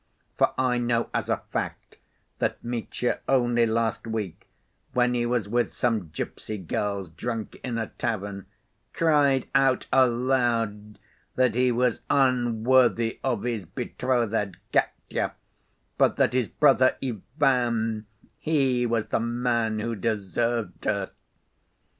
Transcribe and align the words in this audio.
For 0.35 0.55
I 0.57 0.79
know 0.79 1.11
as 1.13 1.29
a 1.29 1.43
fact 1.51 1.97
that 2.39 2.63
Mitya 2.63 3.19
only 3.29 3.67
last 3.67 4.07
week, 4.07 4.47
when 4.93 5.13
he 5.13 5.27
was 5.27 5.47
with 5.47 5.71
some 5.71 6.09
gypsy 6.09 6.57
girls 6.65 7.11
drunk 7.11 7.59
in 7.63 7.77
a 7.77 7.85
tavern, 7.85 8.47
cried 8.93 9.47
out 9.53 9.85
aloud 9.93 10.97
that 11.35 11.53
he 11.53 11.71
was 11.71 12.01
unworthy 12.09 13.19
of 13.23 13.43
his 13.43 13.65
betrothed, 13.67 14.57
Katya, 14.73 15.33
but 15.99 16.15
that 16.15 16.33
his 16.33 16.47
brother 16.47 16.97
Ivan, 17.03 18.07
he 18.39 18.87
was 18.87 19.05
the 19.09 19.19
man 19.19 19.77
who 19.77 19.95
deserved 19.95 20.85
her. 20.85 21.11